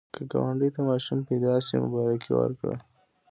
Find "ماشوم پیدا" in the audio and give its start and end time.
0.87-1.53